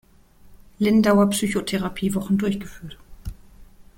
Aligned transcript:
Lindauer 0.79 1.27
Psychotherapiewochen 1.29 2.39
durchgeführt. 2.39 2.97